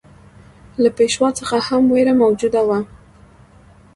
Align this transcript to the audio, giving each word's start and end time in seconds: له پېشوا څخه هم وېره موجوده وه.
له 0.83 0.89
پېشوا 0.97 1.29
څخه 1.39 1.55
هم 1.67 1.83
وېره 1.93 2.13
موجوده 2.23 2.61
وه. 2.67 2.79